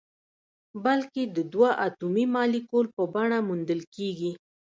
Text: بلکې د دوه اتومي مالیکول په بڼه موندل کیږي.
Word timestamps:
بلکې 0.83 1.21
د 1.35 1.37
دوه 1.53 1.69
اتومي 1.87 2.25
مالیکول 2.35 2.85
په 2.95 3.03
بڼه 3.13 3.37
موندل 3.47 3.81
کیږي. 3.95 4.31